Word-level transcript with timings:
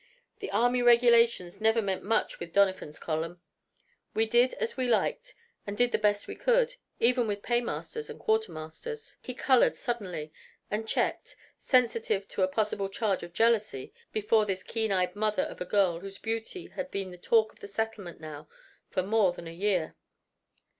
The 0.39 0.49
Army 0.49 0.81
Regulations 0.81 1.61
never 1.61 1.79
meant 1.79 2.01
much 2.03 2.39
with 2.39 2.53
Doniphan's 2.55 2.97
column. 2.97 3.39
We 4.15 4.25
did 4.25 4.55
as 4.55 4.75
we 4.75 4.87
liked 4.87 5.35
and 5.67 5.77
did 5.77 5.91
the 5.91 5.99
best 5.99 6.27
we 6.27 6.33
could, 6.35 6.73
even 6.99 7.27
with 7.27 7.43
paymasters 7.43 8.09
and 8.09 8.19
quartermasters!" 8.19 9.17
He 9.21 9.35
colored 9.35 9.75
suddenly, 9.75 10.33
and 10.71 10.87
checked, 10.87 11.35
sensitive 11.59 12.27
to 12.29 12.41
a 12.41 12.47
possible 12.47 12.89
charge 12.89 13.21
of 13.21 13.31
jealousy 13.33 13.93
before 14.11 14.47
this 14.47 14.63
keen 14.63 14.91
eyed 14.91 15.15
mother 15.15 15.43
of 15.43 15.61
a 15.61 15.65
girl 15.65 15.99
whose 15.99 16.17
beauty 16.17 16.65
had 16.69 16.89
been 16.89 17.11
the 17.11 17.17
talk 17.19 17.53
of 17.53 17.59
the 17.59 17.67
settlement 17.67 18.19
now 18.19 18.47
for 18.89 19.03
more 19.03 19.33
than 19.33 19.45
a 19.45 19.51
year. 19.51 19.93